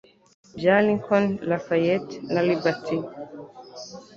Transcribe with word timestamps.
Bya 0.57 0.75
Lincoln, 0.85 1.25
Lafayette, 1.49 2.13
na 2.33 2.41
Liberty? 2.47 2.97